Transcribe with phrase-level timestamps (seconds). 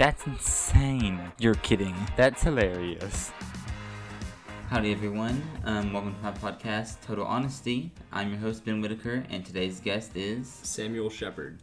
[0.00, 1.20] That's insane.
[1.38, 1.94] You're kidding.
[2.16, 3.32] That's hilarious.
[4.70, 5.42] Howdy, everyone.
[5.66, 7.92] Um, welcome to my podcast, Total Honesty.
[8.10, 10.48] I'm your host, Ben Whitaker, and today's guest is.
[10.48, 11.58] Samuel Sheppard.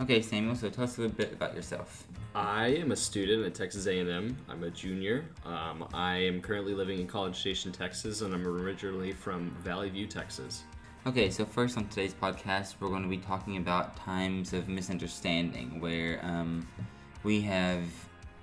[0.00, 2.06] Okay, Samuel, so tell us a little bit about yourself.
[2.34, 4.34] I am a student at Texas A&M.
[4.48, 5.26] I'm a junior.
[5.44, 10.06] Um, I am currently living in College Station, Texas, and I'm originally from Valley View,
[10.06, 10.64] Texas.
[11.06, 15.78] Okay, so first on today's podcast, we're going to be talking about times of misunderstanding
[15.78, 16.66] where um,
[17.26, 17.82] we have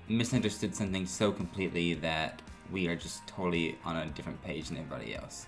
[0.10, 5.16] misunderstood something so completely that we are just totally on a different page than everybody
[5.16, 5.48] else.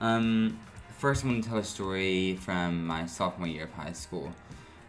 [0.00, 0.56] Um,
[0.96, 4.32] first, I'm going to tell a story from my sophomore year of high school.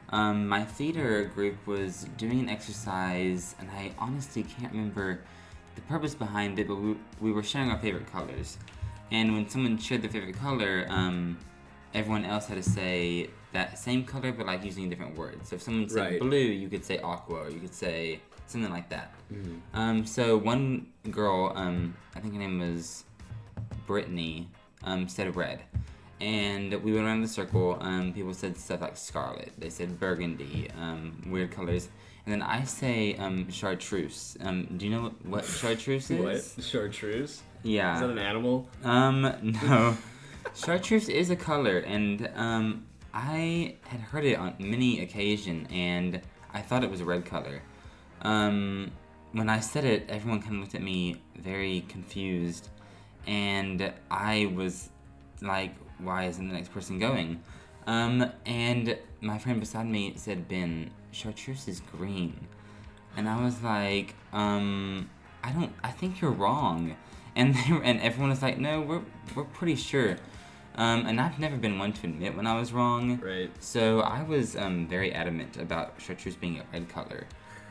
[0.10, 5.22] Um, my theater group was doing an exercise, and I honestly can't remember
[5.74, 8.60] the purpose behind it, but we, we were sharing our favorite colors.
[9.10, 11.40] And when someone shared their favorite color, um,
[11.96, 15.50] everyone else had to say that same color, but like using different words.
[15.50, 16.20] So if someone said Right.
[16.20, 19.14] blue, you could say aqua, or you could say something like that.
[19.74, 23.04] Um, so one girl, um, I think her name was
[23.88, 24.50] Brittany,
[24.84, 25.62] um, said red.
[26.20, 27.78] And we went around the circle.
[27.82, 29.52] Um, people said stuff like scarlet.
[29.58, 31.90] They said burgundy, um, weird colors.
[32.26, 34.38] And then I say um, chartreuse.
[34.42, 36.56] Um, do you know what, what chartreuse is?
[36.58, 36.64] What?
[36.64, 37.42] Chartreuse?
[37.64, 37.96] Yeah.
[37.96, 38.70] Is that an animal?
[38.84, 39.22] Um,
[39.64, 39.98] no.
[40.56, 46.22] Chartreuse is a color, and um, I had heard it on many occasion, and
[46.54, 47.62] I thought it was a red color.
[48.22, 48.92] Um,
[49.34, 52.70] when I said it, everyone kind of looked at me very confused,
[53.28, 54.90] and I was
[55.42, 57.42] like, "Why isn't the next person going?"
[57.88, 62.48] Um, and my friend beside me said, "Ben, chartreuse is green,"
[63.18, 65.10] and I was like, um,
[65.44, 65.74] "I don't.
[65.84, 66.96] I think you're wrong."
[67.36, 69.02] And they and everyone was like, "No, we're
[69.36, 70.18] we're pretty sure."
[70.76, 73.20] Um, and I've never been one to admit when I was wrong.
[73.20, 73.52] Right.
[73.60, 77.26] So I was um, very adamant about chartreuse being a red color.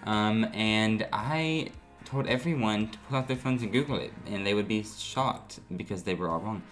[0.05, 1.71] Um, and I
[2.07, 5.61] told everyone to pull out their phones and Google it, and they would be shocked
[5.77, 6.63] because they were all wrong.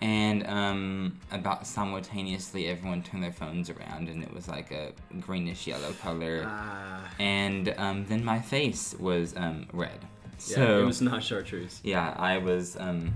[0.00, 5.66] And um, about simultaneously, everyone turned their phones around, and it was like a greenish
[5.66, 6.44] yellow color.
[6.46, 7.10] Ah.
[7.18, 9.98] and um, then my face was um, red.
[10.00, 11.80] yeah, So it was not chartreuse.
[11.84, 13.14] yeah, I was um,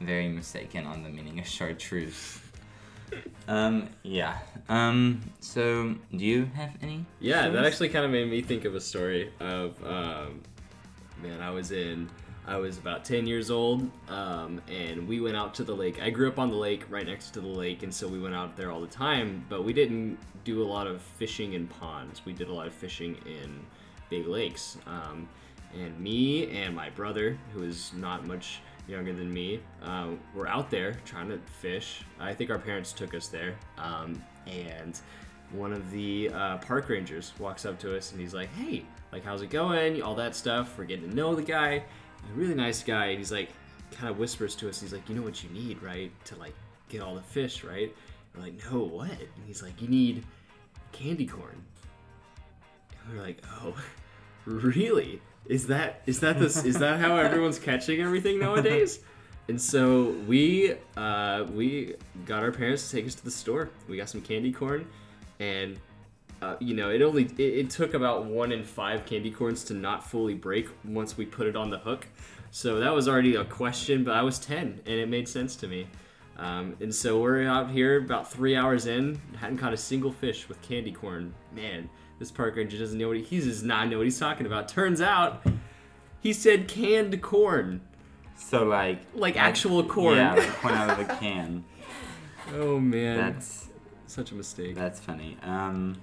[0.00, 2.40] very mistaken on the meaning of chartreuse.
[3.48, 4.38] Um, yeah.
[4.68, 7.04] Um, so do you have any?
[7.18, 10.40] Yeah, that actually kind of made me think of a story of, um,
[11.22, 12.08] man, I was in,
[12.46, 16.00] I was about 10 years old, um, and we went out to the lake.
[16.00, 18.34] I grew up on the lake, right next to the lake, and so we went
[18.34, 22.24] out there all the time, but we didn't do a lot of fishing in ponds.
[22.24, 23.60] We did a lot of fishing in
[24.08, 24.78] big lakes.
[24.86, 25.28] Um,
[25.74, 28.60] and me and my brother, who is not much
[28.90, 32.02] younger than me, uh, were out there trying to fish.
[32.18, 33.54] I think our parents took us there.
[33.78, 35.00] Um, and
[35.52, 39.24] one of the uh, park rangers walks up to us and he's like, "Hey, like,
[39.24, 40.02] how's it going?
[40.02, 40.76] All that stuff.
[40.76, 41.74] We're getting to know the guy.
[41.74, 43.50] A really nice guy." And he's like,
[43.90, 44.80] kind of whispers to us.
[44.80, 46.12] He's like, "You know what you need, right?
[46.26, 46.54] To like
[46.88, 47.94] get all the fish, right?"
[48.34, 50.24] We're like, "No, what?" And he's like, "You need
[50.92, 51.62] candy corn."
[53.04, 53.74] And we're like, "Oh,
[54.50, 55.22] really?
[55.46, 59.00] Is that is that this is that how everyone's catching everything nowadays?"
[59.48, 61.94] And so we uh, we
[62.24, 63.70] got our parents to take us to the store.
[63.88, 64.86] We got some candy corn,
[65.40, 65.78] and
[66.42, 69.74] uh, you know it only it, it took about one in five candy corns to
[69.74, 72.06] not fully break once we put it on the hook.
[72.52, 75.68] So that was already a question, but I was ten, and it made sense to
[75.68, 75.86] me.
[76.40, 80.48] Um, and so we're out here about three hours in, hadn't caught a single fish
[80.48, 81.34] with candy corn.
[81.54, 84.46] Man, this park ranger doesn't know what he, he does not know what he's talking
[84.46, 84.66] about.
[84.66, 85.44] Turns out,
[86.20, 87.82] he said canned corn,
[88.36, 90.16] So like like actual corn.
[90.16, 91.62] Yeah, like corn out of a can.
[92.54, 93.68] Oh man, That's
[94.06, 94.74] such a mistake.
[94.74, 95.36] that's funny.
[95.42, 96.00] Um,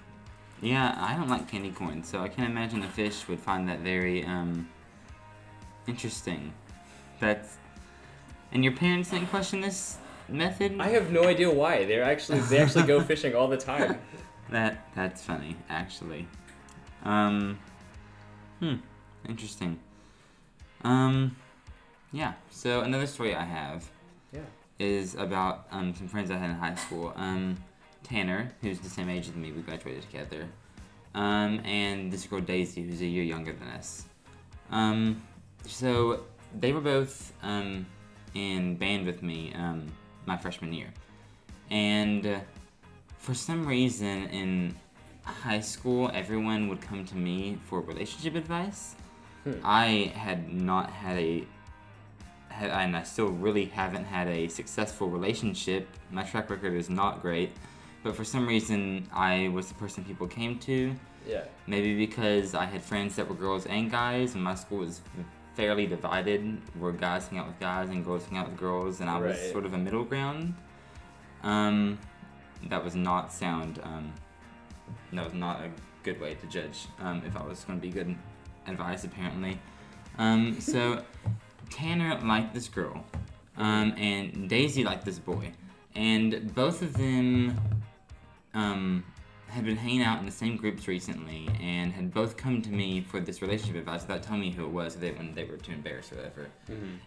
[0.61, 3.79] yeah, I don't like candy corn, so I can't imagine a fish would find that
[3.79, 4.69] very um
[5.87, 6.53] interesting.
[7.19, 7.57] That's
[8.51, 9.97] and your parents didn't question this
[10.29, 10.75] method.
[10.79, 11.85] I have no idea why.
[11.85, 13.99] They're actually they actually go fishing all the time.
[14.49, 16.27] That that's funny, actually.
[17.03, 17.59] Um,
[18.59, 18.75] hmm,
[19.27, 19.79] interesting.
[20.83, 21.35] Um,
[22.11, 22.33] yeah.
[22.49, 23.89] So another story I have
[24.31, 24.41] Yeah.
[24.79, 27.13] is about um some friends I had in high school.
[27.15, 27.57] Um,
[28.03, 30.47] Tanner, who's the same age as me, we graduated together.
[31.13, 34.05] Um, and this girl Daisy, who's a year younger than us.
[34.71, 35.21] Um,
[35.65, 36.21] so
[36.57, 37.85] they were both um
[38.33, 39.87] in band with me um
[40.27, 40.89] my freshman year,
[41.71, 42.25] and.
[42.27, 42.39] Uh,
[43.17, 44.73] for some reason in
[45.23, 48.95] high school everyone would come to me for relationship advice
[49.43, 49.53] Hmm.
[49.65, 51.43] i had not had a
[52.47, 57.21] had, and i still really haven't had a successful relationship my track record is not
[57.21, 57.51] great
[58.03, 60.93] but for some reason i was the person people came to
[61.27, 61.43] Yeah.
[61.73, 65.01] Maybe because I had friends that were girls and guys, and my school was
[65.57, 69.09] fairly divided, where guys hang out with guys and girls hang out with girls, and
[69.09, 69.51] I was Right.
[69.51, 70.53] sort of a middle ground.
[71.41, 71.97] Um,
[72.69, 73.79] that was not sound.
[73.83, 74.13] Um,
[75.11, 75.69] that was not a
[76.03, 78.15] good way to judge um, if I was going to be good
[78.67, 79.59] advice, apparently.
[80.19, 81.03] Um, so
[81.71, 83.03] Tanner liked this girl,
[83.57, 85.51] um, and Daisy liked this boy,
[85.95, 87.59] and both of them
[88.53, 89.03] um,
[89.49, 93.01] had been hanging out in the same groups recently, and had both come to me
[93.01, 94.95] for this relationship advice without telling me who it was.
[94.95, 96.49] They, when they were too embarrassed or whatever.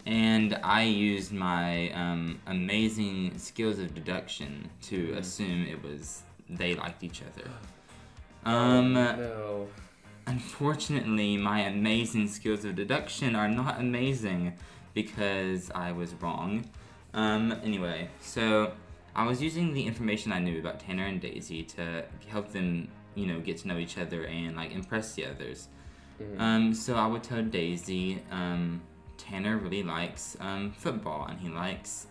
[0.06, 7.04] And I used my um, amazing skills of deduction to assume it was they liked
[7.04, 7.48] each other.
[8.44, 9.68] Um, no.
[10.26, 14.54] Unfortunately, my amazing skills of deduction are not amazing
[14.94, 16.64] because I was wrong.
[17.12, 18.72] Um, anyway, so
[19.14, 23.26] I was using the information I knew about Tanner and Daisy to help them, you
[23.26, 25.68] know, get to know each other and like impress the others.
[26.38, 28.82] Um, so I would tell Daisy, um,
[29.16, 32.06] Tanner really likes um, football and he likes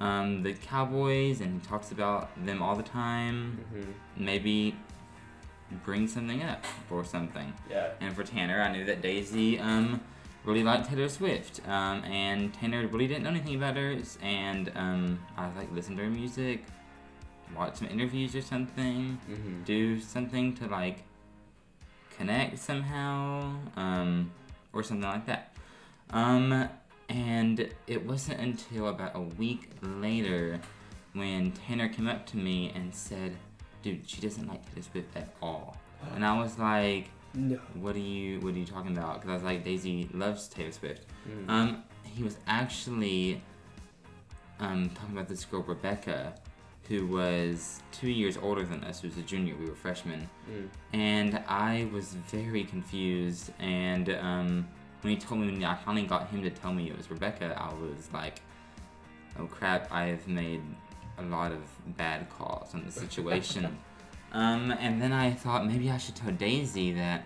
[0.00, 3.64] um, the Cowboys and he talks about them all the time.
[4.16, 4.76] Maybe
[5.84, 7.52] bring something up or something.
[7.70, 7.90] Yeah.
[8.00, 10.00] And for Tanner, I knew that Daisy um,
[10.46, 15.18] really liked Taylor Swift, um, and Tanner really didn't know anything about her, and um,
[15.36, 16.64] I like listened to her music,
[17.56, 19.64] watch some interviews or something, Mm-hmm.
[19.64, 21.02] do something to like
[22.16, 24.30] connect somehow, um,
[24.72, 25.52] or something like that.
[26.10, 26.68] Um,
[27.08, 30.60] and it wasn't until about a week later
[31.12, 33.36] when Tanner came up to me and said,
[33.82, 35.76] "Dude, she doesn't like Taylor Swift at all,"
[36.14, 37.10] and I was like.
[37.36, 37.58] No.
[37.74, 39.16] What are you What are you talking about?
[39.20, 41.02] Because I was like, Daisy loves Taylor Swift.
[41.28, 41.50] Mm.
[41.50, 43.42] Um, he was actually
[44.58, 46.34] um talking about this girl Rebecca,
[46.88, 49.00] who was two years older than us.
[49.02, 49.54] Who was a junior.
[49.56, 50.68] We were freshmen, Mm.
[50.94, 53.52] and I was very confused.
[53.58, 54.66] And um,
[55.02, 57.54] when he told me, when I finally got him to tell me it was Rebecca,
[57.60, 58.40] I was like,
[59.38, 59.92] oh crap!
[59.92, 60.62] I have made
[61.18, 61.60] a lot of
[61.98, 63.76] bad calls on the situation.
[64.32, 67.24] Um, and then I thought maybe I should tell Daisy that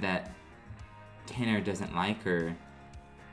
[0.00, 0.32] that
[1.26, 2.54] Tanner doesn't like her,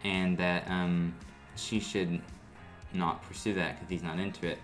[0.03, 1.13] and that um,
[1.55, 2.21] she should
[2.93, 4.59] not pursue that because he's not into it.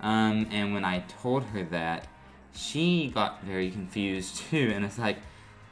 [0.00, 2.06] Um, and when I told her that,
[2.54, 5.18] she got very confused too, and it's like,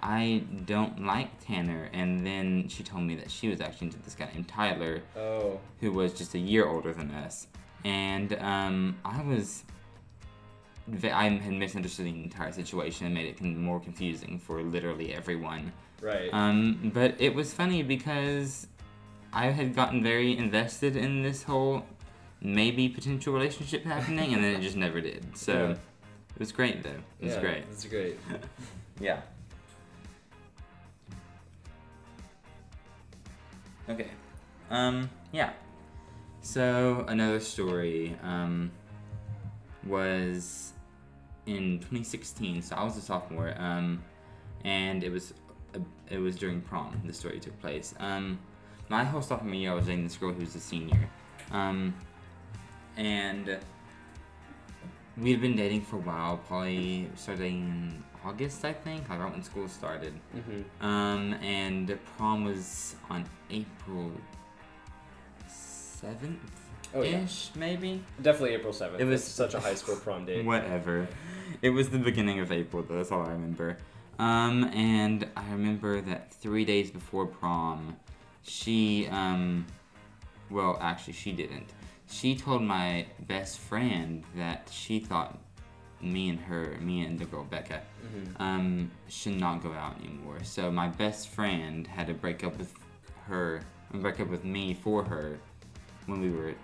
[0.02, 1.88] I don't like Tanner.
[1.92, 5.58] And then she told me that she was actually into this guy named Tyler, Oh.
[5.80, 7.46] who was just a year older than us.
[7.84, 9.64] And um, I was.
[10.88, 15.14] Ve- I had misunderstood the entire situation and made it con- more confusing for literally
[15.14, 15.72] everyone.
[16.00, 16.28] Right.
[16.32, 18.66] Um, but it was funny because
[19.32, 21.84] I had gotten very invested in this whole
[22.40, 25.36] maybe potential relationship happening, and then it just never did.
[25.36, 25.70] So Yeah.
[25.72, 26.90] it was great, though.
[27.20, 27.68] It was yeah, great.
[27.70, 28.18] That's great.
[28.98, 29.20] Yeah.
[33.90, 34.08] Okay.
[34.70, 35.50] Um, yeah.
[36.40, 38.70] So another story um,
[39.84, 40.72] was
[41.46, 42.62] in 2016.
[42.62, 44.02] So I was a sophomore, um,
[44.64, 45.34] and it was
[46.10, 47.00] it was during prom.
[47.04, 47.94] The story took place.
[47.98, 48.38] Um,
[48.88, 51.08] my whole sophomore year, I was dating this girl who was a senior,
[51.50, 51.94] um,
[52.96, 53.58] and
[55.16, 56.38] we had been dating for a while.
[56.48, 60.14] Probably starting in August, I think, like right when school started.
[60.36, 60.86] Mm-hmm.
[60.86, 64.12] Um, and prom was on April
[65.48, 67.22] seventh Oh yeah.
[67.22, 68.02] ish, maybe.
[68.20, 69.00] Definitely April seventh.
[69.00, 70.44] It was such a high school prom date.
[70.44, 71.06] Whatever.
[71.62, 72.96] It was the beginning of April, though.
[72.96, 73.78] That's all I remember.
[74.18, 77.96] Um, and I remember that three days before prom,
[78.42, 79.66] she, um,
[80.50, 81.72] well, actually, she didn't.
[82.08, 85.38] She told my best friend that she thought
[86.00, 88.40] me and her, me and the girl Becca, Mhm.
[88.40, 90.38] um, should not go out anymore.
[90.44, 92.72] So my best friend had to break up with
[93.26, 95.38] her, and break up with me for her,
[96.06, 96.54] when we were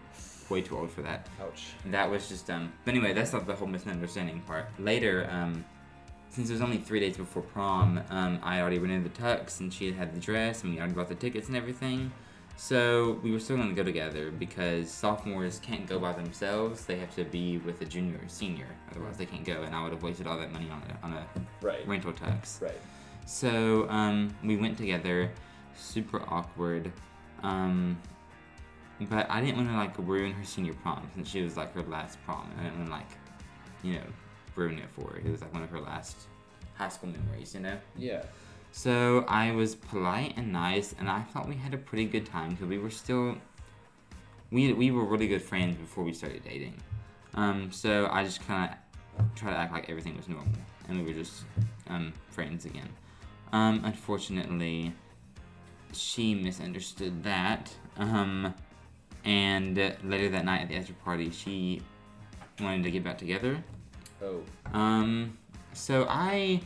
[0.50, 1.28] way too old for that.
[1.40, 1.72] Ouch.
[1.86, 2.72] That was just um.
[2.84, 4.66] But anyway, that's not the whole misunderstanding part.
[4.78, 5.64] Later, um,
[6.30, 9.60] since it was only three days before prom, um, I already went rented the tux
[9.60, 12.10] and she had had the dress and we already bought the tickets and everything.
[12.56, 16.84] So we were still gonna go together because sophomores can't go by themselves.
[16.84, 19.62] They have to be with a junior or senior, otherwise they can't go.
[19.62, 21.26] And I would have wasted all that money on a on a
[21.60, 21.86] Right.
[21.88, 22.60] rental tux.
[22.62, 22.78] Right.
[23.26, 25.30] So um, we went together,
[25.76, 26.92] super awkward.
[27.42, 27.98] Um,
[29.00, 31.82] but I didn't want to like ruin her senior prom since she was like her
[31.82, 32.48] last prom.
[32.52, 33.10] and I didn't want to like,
[33.82, 34.06] you know,
[34.54, 35.18] ruin it for her.
[35.18, 36.16] It was like one of her last
[36.74, 37.76] high school memories, you know.
[37.96, 38.22] Yeah.
[38.70, 42.50] So I was polite and nice, and I thought we had a pretty good time
[42.50, 43.36] because we were still,
[44.50, 46.74] we we were really good friends before we started dating.
[47.34, 48.70] Um, so I just kind
[49.18, 50.52] of try to act like everything was normal
[50.88, 51.44] and we were just
[51.88, 52.88] um, friends again.
[53.52, 54.92] Um, unfortunately,
[55.92, 57.72] she misunderstood that.
[57.96, 58.54] Um,
[59.24, 61.80] and later that night at the after party, she
[62.60, 63.62] wanted to get back together.
[64.22, 64.42] Oh.
[64.72, 65.38] Um,
[65.72, 66.60] so I,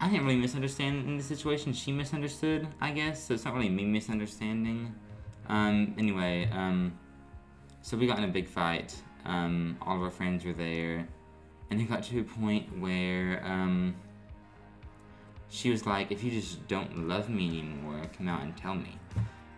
[0.00, 1.72] I didn't really misunderstand in the situation.
[1.72, 3.22] She misunderstood, I guess.
[3.22, 4.94] So it's not really me misunderstanding.
[5.48, 6.98] Um, anyway, um,
[7.82, 8.94] so we got in a big fight.
[9.24, 11.06] Um, all of our friends were there,
[11.70, 13.94] and it got to a point where um,
[15.48, 18.98] she was like, "If you just don't love me anymore, come out and tell me."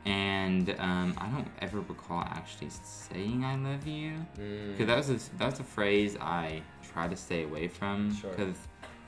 [0.05, 4.73] And um, I don't ever recall actually saying "I love you" Mm.
[4.73, 6.62] because that was a, that was a phrase I
[6.93, 8.31] tried to stay away from Sure.
[8.31, 8.57] because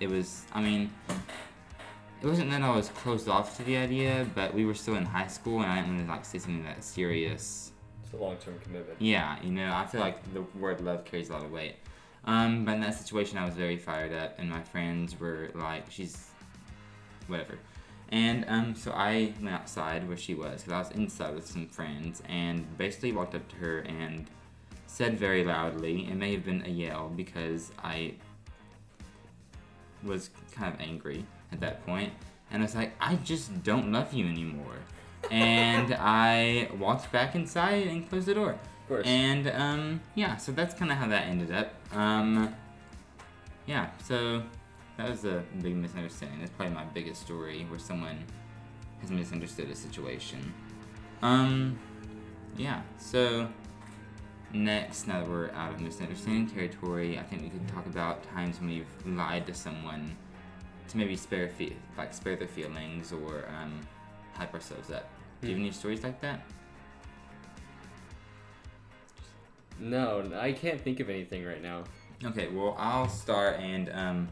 [0.01, 0.45] it was.
[0.53, 0.91] I mean,
[2.23, 5.07] it wasn't that I was closed off to the idea, but we were still in
[5.07, 7.73] high school, and I didn't want to like say something that serious.
[8.05, 9.01] It's a long-term commitment.
[9.01, 11.77] Yeah, you know, I feel like the word love carries a lot of weight.
[12.25, 15.91] Um, but in that situation, I was very fired up, and my friends were like,
[15.91, 16.27] "She's
[17.29, 17.55] whatever."
[18.13, 21.69] And um, so I went outside where she was because I was inside with some
[21.69, 24.29] friends, and basically walked up to her and
[24.87, 26.09] said very loudly.
[26.09, 28.15] It may have been a yell because I
[30.03, 32.13] was kind of angry at that point,
[32.51, 34.77] and I was like, "I just don't love you anymore."
[35.31, 38.53] and I walked back inside and closed the door.
[38.53, 39.07] Of course.
[39.07, 41.75] And um, yeah, so that's kind of how that ended up.
[41.95, 42.55] Um,
[43.67, 44.43] yeah, so
[45.01, 46.41] that was a big misunderstanding.
[46.41, 48.19] That's probably my biggest story where someone
[49.01, 50.53] has misunderstood a situation.
[51.23, 51.79] Um,
[52.57, 53.49] yeah, so
[54.53, 58.61] next, now that we're out of misunderstanding territory, I think we could talk about times
[58.61, 60.15] when we've lied to someone
[60.89, 63.81] to maybe spare fe- like spare their feelings or um,
[64.35, 65.09] hype ourselves up.
[65.41, 66.43] Do you have any stories like that?
[69.79, 71.85] no, I can't think of anything right now.
[72.23, 74.29] Okay, well, I'll start, and um,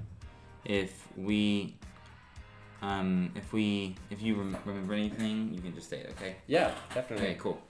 [0.65, 1.75] if we,
[2.83, 6.15] um, if we, if you rem- remember anything, you can just say it.
[6.19, 6.37] Okay.
[6.47, 7.27] Yeah, definitely.
[7.29, 7.61] Okay, cool.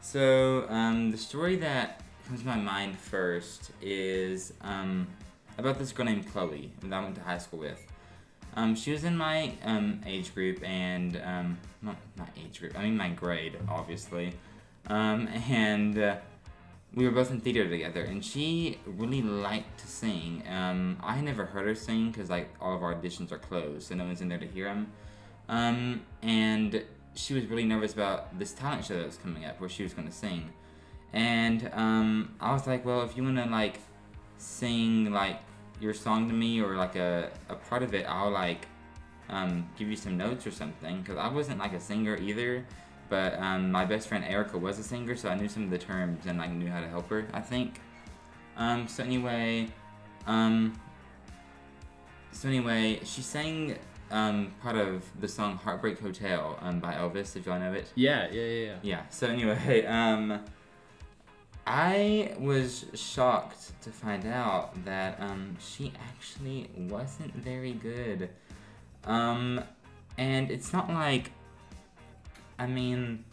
[0.00, 5.06] So, um, the story that comes to my mind first is um,
[5.56, 7.84] about this girl named Chloe that I went to high school with.
[8.54, 12.78] Um, she was in my um, age group, and um, not my age group.
[12.78, 14.32] I mean my grade, obviously.
[14.88, 16.16] Um, and uh,
[16.94, 20.42] we were both in theater together, and she really liked to sing.
[20.48, 23.94] Um, I never heard her sing because like all of our auditions are closed, so
[23.94, 24.90] no one's in there to hear them.
[25.48, 26.82] Um, and
[27.14, 29.92] she was really nervous about this talent show that was coming up where she was
[29.92, 30.50] going to sing.
[31.12, 33.80] And um, I was like, well, if you want to like
[34.36, 35.40] sing like
[35.80, 38.66] your song to me or like a, a part of it, I'll like
[39.28, 41.00] um, give you some notes or something.
[41.00, 42.64] Because I wasn't like a singer either.
[43.08, 45.78] But um, my best friend Erica was a singer, so I knew some of the
[45.78, 47.26] terms and like knew how to help her.
[47.32, 47.80] I think.
[48.56, 49.68] Um, so anyway,
[50.26, 50.78] um,
[52.32, 53.78] so anyway, she sang
[54.10, 57.36] um, part of the song "Heartbreak Hotel" um, by Elvis.
[57.36, 57.90] If y'all know it.
[57.94, 58.76] Yeah, yeah, yeah, yeah.
[58.82, 59.02] Yeah.
[59.10, 60.44] So anyway, um,
[61.66, 68.30] I was shocked to find out that um, she actually wasn't very good.
[69.04, 69.62] Um,
[70.16, 71.30] and it's not like,
[72.58, 73.24] I mean,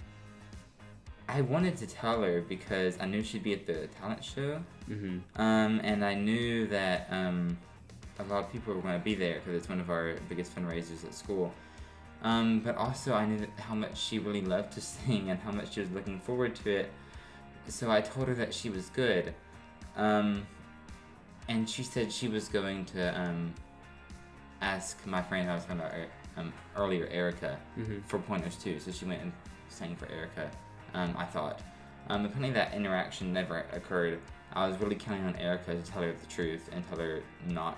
[1.28, 4.62] I wanted to tell her because I knew she'd be at the talent show.
[4.90, 5.42] Mm-hmm.
[5.42, 7.58] Um, and I knew that um,
[8.20, 10.56] a lot of people were going to be there because it's one of our biggest
[10.56, 11.54] fundraisers at school.
[12.22, 15.52] Um, but also, I knew that how much she really loved to sing and how
[15.52, 16.92] much she was looking forward to it.
[17.68, 19.34] So I told her that she was good.
[19.96, 20.46] Um,
[21.48, 23.54] and she said she was going to um,
[24.62, 28.04] ask my friend I was about er- um, earlier, Erica, Mhm.
[28.06, 28.80] for pointers too.
[28.80, 29.32] So she went and
[29.70, 30.50] sang for Erica.
[30.94, 31.62] Um, I thought.
[32.10, 34.20] Um, apparently that interaction never occurred.
[34.54, 37.78] I was really counting on Erica to tell her the truth and tell her not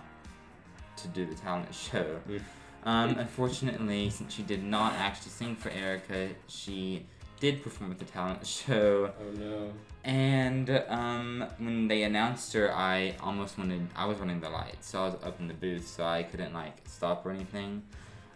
[0.98, 2.20] to do the talent show.
[2.28, 2.42] Mm.
[2.84, 7.06] Um, unfortunately, since she did not actually sing for Erica, she
[7.40, 9.14] did perform at the talent show.
[9.20, 9.74] Oh no.
[10.04, 13.88] And um, when they announced her, I almost wanted.
[13.96, 16.54] I was running the lights, so I was up in the booth, so I couldn't
[16.54, 17.84] like stop or anything.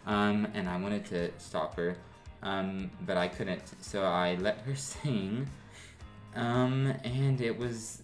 [0.06, 1.96] Um, and I wanted to stop her,
[2.42, 3.62] um, but I couldn't.
[3.82, 5.48] So I let her sing.
[6.34, 8.02] Um, and it was,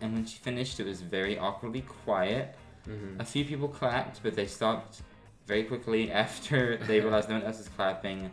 [0.00, 2.56] and when she finished, it was very awkwardly quiet.
[2.88, 3.20] Mm-hmm.
[3.20, 5.02] A few people clapped, but they stopped
[5.46, 8.30] very quickly after they realized no one else was clapping,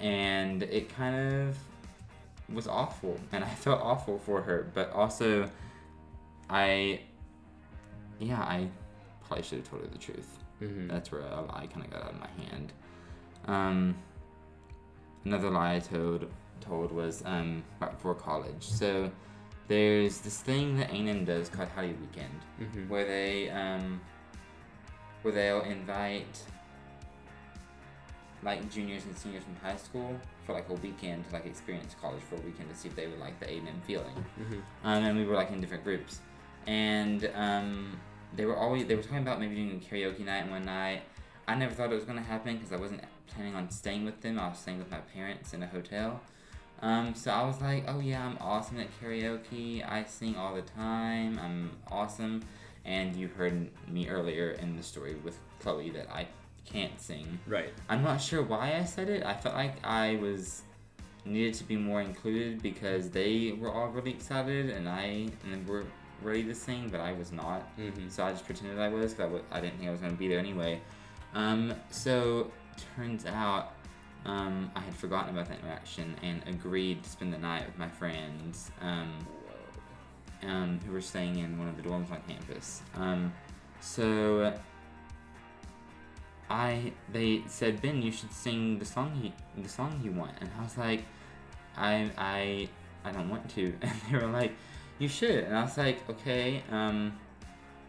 [0.00, 1.58] and it kind of
[2.52, 4.70] was awful, and I felt awful for her.
[4.74, 5.50] But also,
[6.48, 7.00] I,
[8.18, 8.68] yeah, I
[9.26, 10.38] probably should have told her the truth.
[10.62, 10.88] Mm-hmm.
[10.88, 12.72] That's where a lie kind of got out of my hand.
[13.46, 13.94] Um,
[15.24, 16.26] another lie I told
[16.60, 18.62] told was um, right before college.
[18.62, 19.10] So
[19.68, 22.88] there's this thing that A&M does called Howdy Weekend, Mhm.
[22.88, 24.00] where they um,
[25.22, 26.42] where they'll invite
[28.42, 32.22] like juniors and seniors from high school for like a weekend to like experience college
[32.28, 34.24] for a weekend to see if they would like the A&M feeling.
[34.38, 34.62] Mhm.
[34.84, 36.20] Um, and we were like in different groups,
[36.66, 37.98] and um,
[38.34, 41.02] they were always they were talking about maybe doing a karaoke night one night.
[41.48, 44.38] I never thought it was gonna happen because I wasn't planning on staying with them.
[44.38, 46.20] I was staying with my parents in a hotel.
[46.82, 49.88] Um, so I was like, oh yeah, I'm awesome at karaoke.
[49.88, 51.38] I sing all the time.
[51.42, 52.42] I'm awesome.
[52.84, 56.26] And you heard me earlier in the story with Chloe that I
[56.64, 57.38] can't sing.
[57.46, 57.72] Right.
[57.88, 59.24] I'm not sure why I said it.
[59.24, 60.62] I felt like I was
[61.24, 65.84] needed to be more included because they were all really excited and I and were
[66.22, 67.76] ready to sing, but I was not.
[67.78, 68.10] Mhm.
[68.10, 70.12] So I just pretended I was because I w- I didn't think I was going
[70.12, 70.80] to be there anyway.
[71.34, 72.50] Um, so
[72.96, 73.72] turns out
[74.24, 77.88] um, I had forgotten about that interaction and agreed to spend the night with my
[77.88, 79.12] friends um,
[80.42, 82.82] um, who were staying in one of the dorms on campus.
[82.96, 83.32] Um,
[83.80, 84.52] so
[86.48, 89.32] I they said Ben, you should sing the song you
[89.62, 91.04] the song you want, and I was like,
[91.76, 92.68] I I
[93.04, 94.52] I don't want to, and they were like,
[94.98, 97.12] you should, and I was like, okay, um,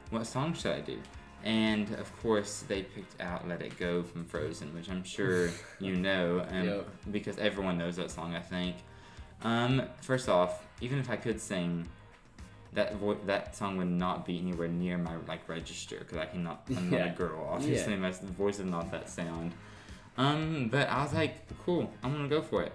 [0.09, 0.99] what song should I do?
[1.43, 5.49] And of course, they picked out "Let It Go" from Frozen, which I'm sure
[5.79, 6.87] you know, um, Yep.
[7.11, 8.35] because everyone knows that song.
[8.35, 8.75] I think.
[9.43, 11.87] Um, first off, even if I could sing,
[12.73, 16.63] that vo- that song would not be anywhere near my like register because I cannot.
[16.75, 17.13] I'm not Yeah.
[17.13, 17.93] a girl, obviously.
[17.93, 17.99] Yeah.
[17.99, 19.53] My voice is not that sound.
[20.17, 22.73] Um, but I was like, cool, I'm gonna go for it.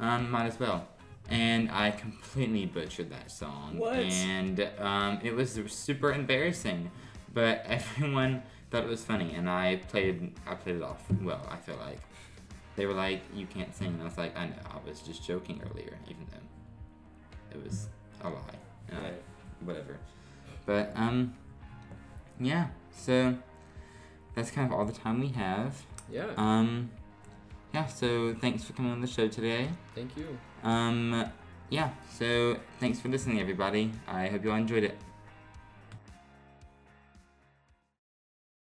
[0.00, 0.88] Um, might as well.
[1.28, 3.78] And I completely butchered that song.
[3.78, 3.96] What?
[3.96, 6.90] And um, it was super embarrassing,
[7.32, 11.46] but everyone thought it was funny, and I played I played it off well.
[11.50, 12.00] I feel like
[12.76, 15.24] they were like, "You can't sing," and I was like, "I know, I was just
[15.26, 17.88] joking earlier, even though it was
[18.22, 18.40] a lie."
[18.88, 19.96] And I- whatever.
[20.66, 21.34] But um,
[22.40, 22.68] yeah.
[22.94, 23.36] So
[24.34, 25.82] that's kind of all the time we have.
[26.10, 26.26] Yeah.
[26.36, 26.90] Um,
[27.72, 27.86] yeah.
[27.86, 29.68] So thanks for coming on the show today.
[29.94, 30.36] Thank you.
[30.62, 31.24] Um,
[31.70, 31.90] yeah.
[32.18, 33.92] So thanks for listening, everybody.
[34.06, 34.96] I hope you all enjoyed it.